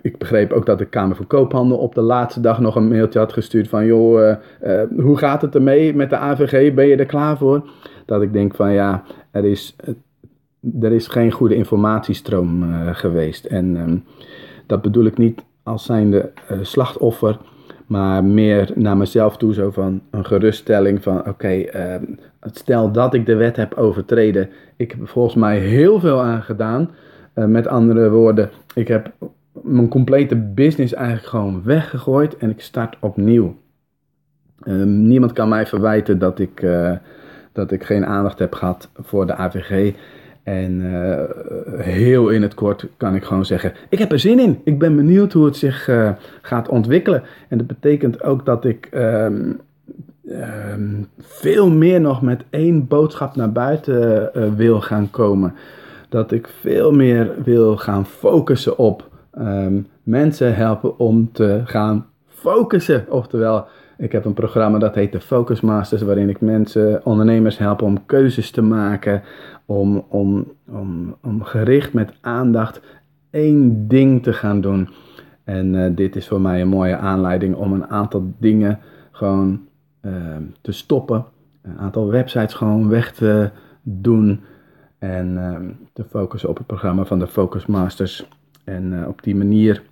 ik 0.00 0.18
begreep 0.18 0.52
ook 0.52 0.66
dat 0.66 0.78
de 0.78 0.84
Kamer 0.84 1.16
van 1.16 1.26
Koophandel 1.26 1.78
op 1.78 1.94
de 1.94 2.00
laatste 2.00 2.40
dag 2.40 2.60
nog 2.60 2.76
een 2.76 2.88
mailtje 2.88 3.18
had 3.18 3.32
gestuurd 3.32 3.68
van 3.68 3.86
joh, 3.86 4.20
uh, 4.20 4.34
uh, 4.64 4.82
hoe 5.00 5.18
gaat 5.18 5.42
het 5.42 5.54
ermee 5.54 5.94
met 5.94 6.10
de 6.10 6.16
AVG? 6.16 6.74
Ben 6.74 6.86
je 6.86 6.96
er 6.96 7.06
klaar 7.06 7.36
voor? 7.36 7.70
Dat 8.04 8.22
ik 8.22 8.32
denk 8.32 8.54
van 8.54 8.72
ja, 8.72 9.02
er 9.30 9.44
is, 9.44 9.76
er 10.80 10.92
is 10.92 11.06
geen 11.06 11.30
goede 11.30 11.54
informatiestroom 11.54 12.62
uh, 12.62 12.94
geweest. 12.94 13.44
En 13.44 13.76
um, 13.76 14.04
dat 14.66 14.82
bedoel 14.82 15.04
ik 15.04 15.18
niet 15.18 15.44
als 15.62 15.84
zijnde 15.84 16.32
slachtoffer, 16.62 17.38
maar 17.86 18.24
meer 18.24 18.70
naar 18.74 18.96
mezelf 18.96 19.36
toe 19.36 19.54
zo 19.54 19.70
van 19.70 20.00
een 20.10 20.26
geruststelling 20.26 21.02
van 21.02 21.18
oké, 21.18 21.28
okay, 21.28 22.00
stel 22.40 22.92
dat 22.92 23.14
ik 23.14 23.26
de 23.26 23.34
wet 23.34 23.56
heb 23.56 23.74
overtreden, 23.74 24.48
ik 24.76 24.90
heb 24.90 25.08
volgens 25.08 25.34
mij 25.34 25.58
heel 25.58 26.00
veel 26.00 26.22
aan 26.22 26.42
gedaan. 26.42 26.90
met 27.34 27.66
andere 27.66 28.10
woorden, 28.10 28.50
ik 28.74 28.88
heb 28.88 29.12
mijn 29.62 29.88
complete 29.88 30.36
business 30.36 30.94
eigenlijk 30.94 31.26
gewoon 31.26 31.62
weggegooid 31.64 32.36
en 32.36 32.50
ik 32.50 32.60
start 32.60 32.96
opnieuw. 33.00 33.56
Um, 34.68 35.06
niemand 35.06 35.32
kan 35.32 35.48
mij 35.48 35.66
verwijten 35.66 36.18
dat 36.18 36.38
ik, 36.38 36.62
uh, 36.62 36.92
dat 37.52 37.70
ik 37.70 37.84
geen 37.84 38.06
aandacht 38.06 38.38
heb 38.38 38.54
gehad 38.54 38.90
voor 38.94 39.26
de 39.26 39.34
AVG. 39.34 39.94
En 40.46 40.80
uh, 40.80 41.20
heel 41.78 42.28
in 42.28 42.42
het 42.42 42.54
kort 42.54 42.86
kan 42.96 43.14
ik 43.14 43.24
gewoon 43.24 43.44
zeggen: 43.44 43.72
ik 43.88 43.98
heb 43.98 44.12
er 44.12 44.18
zin 44.18 44.38
in. 44.38 44.60
Ik 44.64 44.78
ben 44.78 44.96
benieuwd 44.96 45.32
hoe 45.32 45.44
het 45.44 45.56
zich 45.56 45.88
uh, 45.88 46.10
gaat 46.42 46.68
ontwikkelen. 46.68 47.22
En 47.48 47.58
dat 47.58 47.66
betekent 47.66 48.22
ook 48.22 48.44
dat 48.44 48.64
ik 48.64 48.88
um, 48.94 49.60
um, 50.24 51.08
veel 51.20 51.70
meer 51.70 52.00
nog 52.00 52.22
met 52.22 52.44
één 52.50 52.86
boodschap 52.86 53.36
naar 53.36 53.52
buiten 53.52 54.30
wil 54.56 54.80
gaan 54.80 55.10
komen. 55.10 55.54
Dat 56.08 56.32
ik 56.32 56.48
veel 56.60 56.92
meer 56.92 57.30
wil 57.44 57.76
gaan 57.76 58.06
focussen 58.06 58.78
op 58.78 59.08
um, 59.38 59.86
mensen 60.02 60.54
helpen 60.54 60.98
om 60.98 61.32
te 61.32 61.60
gaan 61.64 62.06
focussen. 62.28 63.04
Oftewel, 63.08 63.66
ik 63.98 64.12
heb 64.12 64.24
een 64.24 64.34
programma 64.34 64.78
dat 64.78 64.94
heet 64.94 65.12
de 65.12 65.20
Focus 65.20 65.60
Masters, 65.60 66.02
waarin 66.02 66.28
ik 66.28 66.40
mensen, 66.40 67.04
ondernemers 67.04 67.58
help 67.58 67.82
om 67.82 68.06
keuzes 68.06 68.50
te 68.50 68.62
maken, 68.62 69.22
om, 69.64 70.04
om, 70.08 70.52
om, 70.68 71.16
om 71.22 71.42
gericht 71.42 71.92
met 71.92 72.12
aandacht 72.20 72.80
één 73.30 73.88
ding 73.88 74.22
te 74.22 74.32
gaan 74.32 74.60
doen. 74.60 74.88
En 75.44 75.74
uh, 75.74 75.96
dit 75.96 76.16
is 76.16 76.28
voor 76.28 76.40
mij 76.40 76.60
een 76.60 76.68
mooie 76.68 76.96
aanleiding 76.96 77.54
om 77.54 77.72
een 77.72 77.86
aantal 77.86 78.34
dingen 78.38 78.78
gewoon 79.10 79.60
uh, 80.02 80.12
te 80.60 80.72
stoppen. 80.72 81.24
Een 81.62 81.78
aantal 81.78 82.10
websites 82.10 82.54
gewoon 82.54 82.88
weg 82.88 83.12
te 83.12 83.50
doen. 83.82 84.40
En 84.98 85.36
uh, 85.36 85.58
te 85.92 86.04
focussen 86.04 86.48
op 86.48 86.56
het 86.56 86.66
programma 86.66 87.04
van 87.04 87.18
de 87.18 87.26
Focus 87.26 87.66
Masters. 87.66 88.28
En 88.64 88.92
uh, 88.92 89.08
op 89.08 89.22
die 89.22 89.36
manier 89.36 89.82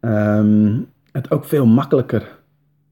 um, 0.00 0.86
het 1.16 1.30
ook 1.30 1.44
veel 1.44 1.66
makkelijker 1.66 2.38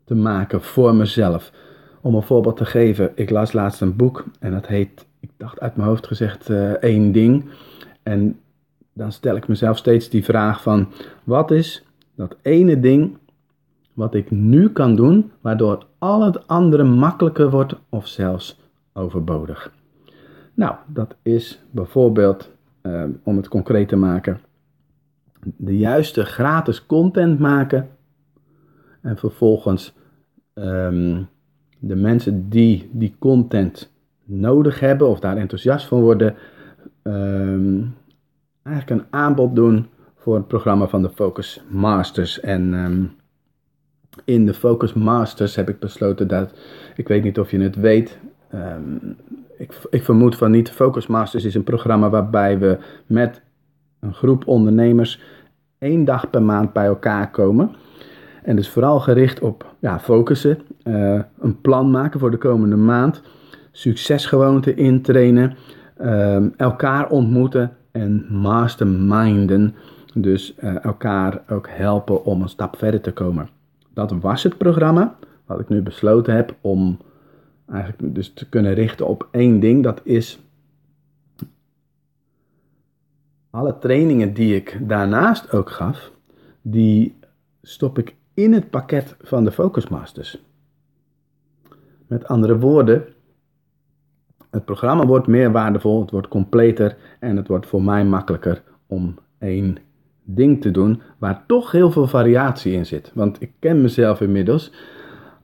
te 0.04 0.14
maken 0.14 0.62
voor 0.62 0.94
mezelf. 0.94 1.52
Om 2.00 2.14
een 2.14 2.22
voorbeeld 2.22 2.56
te 2.56 2.64
geven, 2.64 3.12
ik 3.14 3.30
las 3.30 3.52
laatst 3.52 3.80
een 3.80 3.96
boek 3.96 4.24
en 4.38 4.52
dat 4.52 4.66
heet, 4.66 5.06
ik 5.20 5.30
dacht 5.36 5.60
uit 5.60 5.76
mijn 5.76 5.88
hoofd 5.88 6.06
gezegd, 6.06 6.48
uh, 6.48 6.70
één 6.70 7.12
ding. 7.12 7.44
En 8.02 8.40
dan 8.92 9.12
stel 9.12 9.36
ik 9.36 9.48
mezelf 9.48 9.76
steeds 9.76 10.08
die 10.08 10.24
vraag 10.24 10.62
van, 10.62 10.88
wat 11.24 11.50
is 11.50 11.84
dat 12.14 12.36
ene 12.42 12.80
ding 12.80 13.18
wat 13.92 14.14
ik 14.14 14.30
nu 14.30 14.68
kan 14.68 14.96
doen, 14.96 15.32
waardoor 15.40 15.86
al 15.98 16.24
het 16.24 16.46
andere 16.48 16.84
makkelijker 16.84 17.50
wordt 17.50 17.74
of 17.88 18.06
zelfs 18.06 18.60
overbodig. 18.92 19.72
Nou, 20.54 20.74
dat 20.86 21.14
is 21.22 21.62
bijvoorbeeld, 21.70 22.50
eh, 22.80 23.04
om 23.22 23.36
het 23.36 23.48
concreet 23.48 23.88
te 23.88 23.96
maken, 23.96 24.40
de 25.56 25.78
juiste 25.78 26.24
gratis 26.24 26.86
content 26.86 27.38
maken 27.38 27.88
en 29.04 29.16
vervolgens 29.16 29.94
ehm, 30.54 31.22
de 31.78 31.96
mensen 31.96 32.48
die 32.48 32.90
die 32.92 33.14
content 33.18 33.92
nodig 34.24 34.80
hebben 34.80 35.08
of 35.08 35.20
daar 35.20 35.36
enthousiast 35.36 35.86
van 35.86 36.00
worden, 36.00 36.34
ehm, 37.02 37.82
eigenlijk 38.62 39.00
een 39.00 39.06
aanbod 39.10 39.54
doen 39.54 39.86
voor 40.16 40.34
het 40.34 40.48
programma 40.48 40.86
van 40.86 41.02
de 41.02 41.10
Focus 41.10 41.62
Masters. 41.68 42.40
En 42.40 42.74
ehm, 42.74 43.04
in 44.24 44.46
de 44.46 44.54
Focus 44.54 44.92
Masters 44.92 45.56
heb 45.56 45.68
ik 45.68 45.78
besloten 45.78 46.28
dat, 46.28 46.54
ik 46.96 47.08
weet 47.08 47.22
niet 47.22 47.38
of 47.38 47.50
je 47.50 47.60
het 47.60 47.76
weet, 47.76 48.18
ik, 49.56 49.80
ik 49.90 50.02
vermoed 50.02 50.36
van 50.36 50.50
niet. 50.50 50.70
Focus 50.70 51.06
Masters 51.06 51.44
is 51.44 51.54
een 51.54 51.64
programma 51.64 52.10
waarbij 52.10 52.58
we 52.58 52.78
met 53.06 53.42
een 54.00 54.14
groep 54.14 54.46
ondernemers 54.46 55.20
één 55.78 56.04
dag 56.04 56.30
per 56.30 56.42
maand 56.42 56.72
bij 56.72 56.86
elkaar 56.86 57.30
komen. 57.30 57.74
En 58.44 58.56
dus 58.56 58.68
vooral 58.68 59.00
gericht 59.00 59.40
op 59.40 59.74
ja, 59.78 60.00
focussen, 60.00 60.58
uh, 60.84 61.20
een 61.38 61.60
plan 61.60 61.90
maken 61.90 62.20
voor 62.20 62.30
de 62.30 62.36
komende 62.36 62.76
maand, 62.76 63.22
succesgewoonten 63.72 64.76
intrainen, 64.76 65.56
uh, 66.00 66.60
elkaar 66.60 67.08
ontmoeten 67.08 67.76
en 67.92 68.26
masterminden. 68.30 69.74
Dus 70.14 70.54
uh, 70.64 70.84
elkaar 70.84 71.42
ook 71.48 71.68
helpen 71.68 72.24
om 72.24 72.42
een 72.42 72.48
stap 72.48 72.76
verder 72.76 73.00
te 73.00 73.12
komen. 73.12 73.48
Dat 73.94 74.12
was 74.20 74.42
het 74.42 74.58
programma 74.58 75.16
wat 75.46 75.60
ik 75.60 75.68
nu 75.68 75.82
besloten 75.82 76.34
heb 76.34 76.54
om 76.60 76.98
eigenlijk 77.70 78.14
dus 78.14 78.32
te 78.32 78.48
kunnen 78.48 78.74
richten 78.74 79.06
op 79.06 79.28
één 79.30 79.60
ding. 79.60 79.82
Dat 79.82 80.00
is 80.02 80.40
alle 83.50 83.78
trainingen 83.78 84.34
die 84.34 84.56
ik 84.56 84.78
daarnaast 84.80 85.52
ook 85.52 85.70
gaf, 85.70 86.10
die 86.62 87.14
stop 87.62 87.98
ik 87.98 88.14
in 88.34 88.52
het 88.52 88.70
pakket 88.70 89.16
van 89.22 89.44
de 89.44 89.52
Focus 89.52 89.88
Masters. 89.88 90.42
Met 92.06 92.28
andere 92.28 92.58
woorden, 92.58 93.04
het 94.50 94.64
programma 94.64 95.06
wordt 95.06 95.26
meer 95.26 95.52
waardevol, 95.52 96.00
het 96.00 96.10
wordt 96.10 96.28
completer 96.28 96.96
en 97.20 97.36
het 97.36 97.48
wordt 97.48 97.66
voor 97.66 97.82
mij 97.82 98.04
makkelijker 98.04 98.62
om 98.86 99.14
één 99.38 99.76
ding 100.22 100.60
te 100.60 100.70
doen 100.70 101.02
waar 101.18 101.44
toch 101.46 101.70
heel 101.70 101.90
veel 101.90 102.06
variatie 102.06 102.72
in 102.72 102.86
zit. 102.86 103.10
Want 103.14 103.42
ik 103.42 103.52
ken 103.58 103.82
mezelf 103.82 104.20
inmiddels 104.20 104.72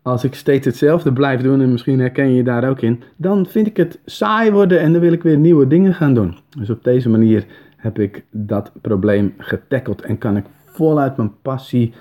als 0.02 0.24
ik 0.24 0.34
steeds 0.34 0.66
hetzelfde 0.66 1.12
blijf 1.12 1.40
doen, 1.40 1.60
en 1.60 1.70
misschien 1.70 2.00
herken 2.00 2.28
je 2.28 2.34
je 2.34 2.42
daar 2.42 2.68
ook 2.68 2.80
in, 2.80 3.02
dan 3.16 3.46
vind 3.46 3.66
ik 3.66 3.76
het 3.76 4.00
saai 4.04 4.50
worden 4.50 4.80
en 4.80 4.92
dan 4.92 5.00
wil 5.00 5.12
ik 5.12 5.22
weer 5.22 5.36
nieuwe 5.36 5.66
dingen 5.66 5.94
gaan 5.94 6.14
doen. 6.14 6.36
Dus 6.58 6.70
op 6.70 6.84
deze 6.84 7.08
manier 7.08 7.46
heb 7.76 7.98
ik 7.98 8.24
dat 8.30 8.72
probleem 8.80 9.34
getackeld 9.38 10.02
en 10.02 10.18
kan 10.18 10.36
ik 10.36 10.44
voluit 10.64 11.16
mijn 11.16 11.40
passie 11.42 11.92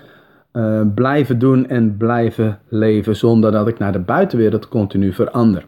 uh, 0.60 0.82
blijven 0.96 1.40
doen 1.40 1.68
en 1.68 1.98
blijven 1.98 2.60
leven 2.68 3.16
zonder 3.16 3.52
dat 3.52 3.68
ik 3.68 3.80
naar 3.80 3.92
de 3.92 4.00
buitenwereld 4.00 4.68
continu 4.68 5.14
verander. 5.14 5.66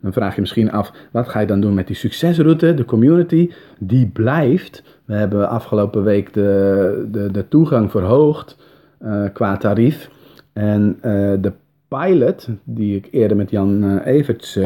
Dan 0.00 0.12
vraag 0.12 0.34
je 0.34 0.40
misschien 0.40 0.70
af, 0.70 0.92
wat 1.10 1.28
ga 1.28 1.40
je 1.40 1.46
dan 1.46 1.60
doen 1.60 1.74
met 1.74 1.86
die 1.86 1.96
succesroute, 1.96 2.74
de 2.74 2.84
community? 2.84 3.50
Die 3.78 4.06
blijft. 4.06 5.00
We 5.04 5.14
hebben 5.14 5.48
afgelopen 5.48 6.04
week 6.04 6.32
de, 6.32 7.08
de, 7.10 7.30
de 7.30 7.48
toegang 7.48 7.90
verhoogd 7.90 8.56
uh, 9.02 9.24
qua 9.32 9.56
tarief. 9.56 10.10
En 10.52 10.96
uh, 10.96 11.02
de 11.40 11.52
pilot, 11.88 12.48
die 12.64 12.96
ik 12.96 13.08
eerder 13.10 13.36
met 13.36 13.50
Jan 13.50 13.98
Everts 13.98 14.58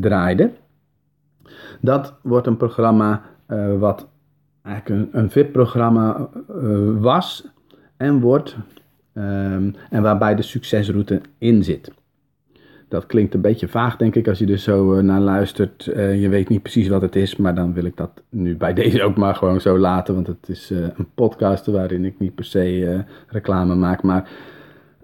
draaide, 0.00 0.50
dat 1.80 2.14
wordt 2.22 2.46
een 2.46 2.56
programma 2.56 3.22
wat 3.78 4.08
eigenlijk 4.62 5.12
een, 5.12 5.20
een 5.20 5.30
VIP-programma 5.30 6.28
was 6.98 7.48
en 7.96 8.20
wordt, 8.20 8.56
um, 9.16 9.74
en 9.90 10.02
waarbij 10.02 10.34
de 10.34 10.42
succesroute 10.42 11.20
in 11.38 11.64
zit. 11.64 11.92
Dat 12.88 13.06
klinkt 13.06 13.34
een 13.34 13.40
beetje 13.40 13.68
vaag, 13.68 13.96
denk 13.96 14.14
ik, 14.14 14.28
als 14.28 14.38
je 14.38 14.46
er 14.46 14.58
zo 14.58 15.00
naar 15.02 15.20
luistert. 15.20 15.84
je 15.94 16.28
weet 16.28 16.48
niet 16.48 16.62
precies 16.62 16.88
wat 16.88 17.02
het 17.02 17.16
is, 17.16 17.36
maar 17.36 17.54
dan 17.54 17.72
wil 17.72 17.84
ik 17.84 17.96
dat 17.96 18.22
nu 18.28 18.56
bij 18.56 18.74
deze 18.82 19.02
ook 19.02 19.16
maar 19.16 19.34
gewoon 19.34 19.60
zo 19.60 19.78
laten. 19.78 20.14
Want 20.14 20.26
het 20.26 20.48
is 20.48 20.70
een 20.70 21.08
podcast 21.14 21.66
waarin 21.66 22.04
ik 22.04 22.18
niet 22.18 22.34
per 22.34 22.44
se 22.44 23.04
reclame 23.28 23.74
maak. 23.74 24.02
Maar 24.02 24.28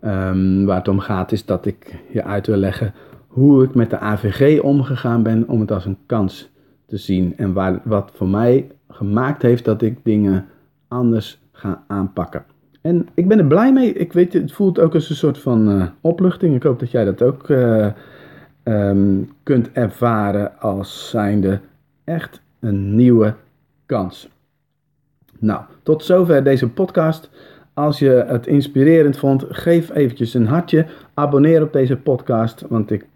Um, 0.05 0.64
waar 0.64 0.77
het 0.77 0.88
om 0.88 0.98
gaat 0.98 1.33
is 1.33 1.44
dat 1.44 1.66
ik 1.66 2.03
je 2.11 2.25
uit 2.25 2.46
wil 2.46 2.57
leggen 2.57 2.94
hoe 3.27 3.64
ik 3.64 3.75
met 3.75 3.90
de 3.90 3.98
AVG 3.98 4.61
omgegaan 4.61 5.22
ben 5.22 5.48
om 5.48 5.61
het 5.61 5.70
als 5.70 5.85
een 5.85 5.98
kans 6.07 6.51
te 6.87 6.96
zien. 6.96 7.37
En 7.37 7.53
wat 7.85 8.11
voor 8.14 8.29
mij 8.29 8.70
gemaakt 8.88 9.42
heeft 9.42 9.64
dat 9.64 9.83
ik 9.83 9.98
dingen 10.03 10.46
anders 10.88 11.40
ga 11.53 11.85
aanpakken. 11.87 12.44
En 12.83 13.09
ik 13.14 13.29
ben 13.29 13.38
er 13.38 13.47
blij 13.47 13.73
mee. 13.73 13.92
Ik 13.92 14.12
weet, 14.12 14.33
het 14.33 14.53
voelt 14.53 14.81
ook 14.81 14.95
als 14.95 15.11
een 15.11 15.16
soort 15.16 15.38
van 15.38 15.71
uh, 15.71 15.87
opluchting. 16.01 16.55
Ik 16.55 16.62
hoop 16.62 16.81
dat 16.81 16.90
jij 16.90 17.05
dat 17.05 17.23
ook 17.23 17.49
uh, 17.49 17.87
um, 18.64 19.31
kunt 19.42 19.73
ervaren 19.73 20.61
als 20.61 21.11
zijnde 21.11 21.61
echt 22.05 22.40
een 22.61 22.95
nieuwe 22.95 23.35
kans. 23.87 24.29
Nou, 25.38 25.62
tot 25.83 26.05
zover 26.05 26.45
deze 26.45 26.68
podcast. 26.68 27.31
Als 27.75 27.99
je 27.99 28.25
het 28.27 28.47
inspirerend 28.47 29.16
vond, 29.18 29.45
geef 29.49 29.95
eventjes 29.95 30.35
een 30.35 30.47
hartje. 30.47 30.87
Abonneer 31.14 31.62
op 31.62 31.73
deze 31.73 31.97
podcast, 31.97 32.64
want 32.68 32.90
ik 32.90 33.07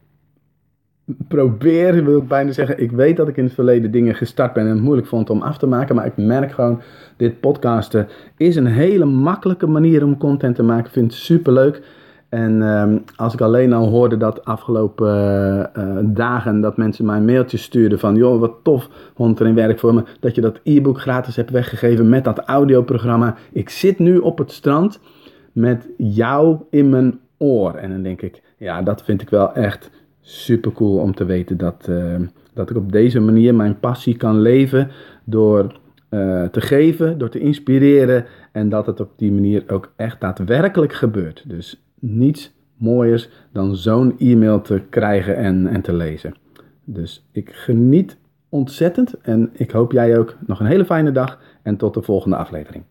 probeer, 1.29 2.05
wil 2.05 2.19
ik 2.19 2.29
bijna 2.29 2.53
zeggen. 2.53 2.83
Ik 2.83 2.90
weet 2.90 3.16
dat 3.16 3.29
ik 3.29 3.37
in 3.37 3.45
het 3.45 3.55
verleden 3.55 3.90
dingen 3.90 4.14
gestart 4.14 4.53
ben 4.53 4.64
en 4.64 4.71
het 4.71 4.83
moeilijk 4.83 5.09
vond 5.09 5.31
om 5.31 5.42
af 5.42 5.59
te 5.59 5.66
maken. 5.66 5.95
Maar 5.95 6.07
ik 6.07 6.16
merk 6.16 6.53
gewoon, 6.53 6.81
dit 7.16 7.40
podcasten 7.40 8.09
is 8.37 8.57
een 8.57 8.66
hele 8.66 9.05
makkelijke 9.05 9.66
manier 9.66 10.05
om 10.05 10.19
content 10.19 10.57
te 10.57 10.62
maken. 10.62 10.87
Ik 10.87 10.92
vind 10.92 11.12
het 11.12 11.21
super 11.21 11.53
leuk. 11.53 11.83
En 12.29 12.62
um, 12.62 13.05
als 13.16 13.35
ik 13.35 13.40
alleen 13.40 13.73
al 13.73 13.88
hoorde 13.88 14.16
dat 14.16 14.45
afgelopen 14.45 15.09
uh, 15.77 15.85
uh, 15.85 15.99
dagen 16.03 16.61
dat 16.61 16.77
mensen 16.77 17.05
mij 17.05 17.21
mailtjes 17.21 17.62
stuurden 17.62 17.99
van 17.99 18.16
joh 18.16 18.40
wat 18.40 18.55
tof 18.62 18.88
hond 19.14 19.40
er 19.40 19.47
in 19.47 19.55
werk 19.55 19.79
voor 19.79 19.95
me 19.95 20.03
dat 20.21 20.35
je 20.35 20.40
dat 20.40 20.61
e-book 20.62 21.01
gratis 21.01 21.37
hebt 21.37 21.51
weggegeven 21.51 22.09
met 22.09 22.25
dat 22.25 22.38
audioprogramma. 22.38 23.37
Ik 23.53 23.69
zit 23.69 23.99
nu 23.99 24.19
op 24.19 24.38
het 24.38 24.53
strand 24.53 25.01
met 25.53 25.88
jou 25.97 26.57
in 26.71 26.88
mijn 26.88 27.19
oor 27.38 27.75
en 27.75 27.90
dan 27.90 28.03
denk 28.03 28.23
ik 28.23 28.42
ja 28.57 28.83
dat 28.83 29.03
vind 29.03 29.23
ik 29.23 29.31
wel 29.31 29.55
echt 29.55 29.90
super 30.27 30.73
cool 30.73 30.99
om 30.99 31.15
te 31.15 31.25
weten 31.25 31.57
dat, 31.57 31.87
uh, 31.91 32.15
dat 32.53 32.71
ik 32.71 32.77
op 32.77 32.93
deze 32.93 33.21
manier 33.21 33.55
mijn 33.55 33.81
passie 33.81 34.17
kan 34.17 34.41
leven 34.41 34.91
door 35.25 35.81
te 36.51 36.61
geven, 36.61 37.19
door 37.19 37.29
te 37.29 37.39
inspireren 37.39 38.25
en 38.53 38.69
dat 38.69 38.87
het 38.87 39.01
op 39.01 39.11
die 39.17 39.33
manier 39.33 39.65
ook 39.69 39.93
echt 39.97 40.21
daadwerkelijk 40.21 40.93
gebeurt. 40.93 41.45
Dus 41.47 41.83
niets 41.99 42.53
mooiers 42.77 43.29
dan 43.53 43.77
zo'n 43.77 44.19
e-mail 44.19 44.61
te 44.61 44.83
krijgen 44.91 45.37
en, 45.37 45.67
en 45.67 45.81
te 45.81 45.93
lezen. 45.93 46.35
Dus 46.85 47.27
ik 47.33 47.51
geniet 47.53 48.17
ontzettend 48.49 49.21
en 49.21 49.51
ik 49.53 49.71
hoop 49.71 49.93
jij 49.93 50.19
ook 50.19 50.37
nog 50.47 50.61
een 50.61 50.67
hele 50.67 50.85
fijne 50.85 51.12
dag 51.12 51.41
en 51.62 51.77
tot 51.77 51.95
de 51.95 52.03
volgende 52.03 52.37
aflevering. 52.37 52.85